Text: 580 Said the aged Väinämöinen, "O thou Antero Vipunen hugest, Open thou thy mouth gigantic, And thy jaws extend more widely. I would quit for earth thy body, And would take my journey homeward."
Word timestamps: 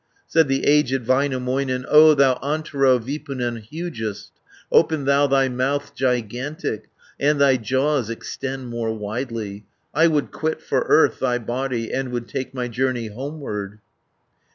580 0.29 0.29
Said 0.29 0.47
the 0.47 0.67
aged 0.67 1.05
Väinämöinen, 1.05 1.85
"O 1.87 2.15
thou 2.15 2.39
Antero 2.41 2.97
Vipunen 2.97 3.57
hugest, 3.61 4.31
Open 4.71 5.05
thou 5.05 5.27
thy 5.27 5.47
mouth 5.47 5.93
gigantic, 5.93 6.85
And 7.19 7.39
thy 7.39 7.55
jaws 7.57 8.09
extend 8.09 8.67
more 8.71 8.95
widely. 8.97 9.63
I 9.93 10.07
would 10.07 10.31
quit 10.31 10.59
for 10.59 10.81
earth 10.89 11.19
thy 11.19 11.37
body, 11.37 11.93
And 11.93 12.09
would 12.11 12.27
take 12.27 12.51
my 12.51 12.67
journey 12.67 13.09
homeward." 13.09 13.77